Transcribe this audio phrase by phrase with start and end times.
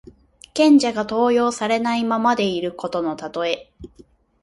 [0.55, 3.71] 賢者が登用されないままでいることのたとえ。